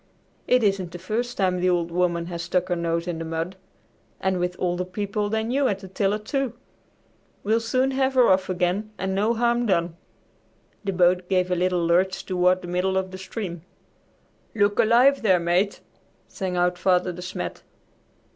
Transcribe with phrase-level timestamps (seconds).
[0.47, 3.55] "It isn't the first time the 'Old Woman' has stuck her nose in the mud,
[4.19, 6.53] and with older people than you at the tiller, too!
[7.43, 9.95] We'll soon have her off again and no harm done."
[10.83, 13.61] The boat gave a little lurch toward the middle of the stream.
[14.55, 15.81] "Look alive there, Mate!"
[16.27, 17.61] sang out Father De Smet.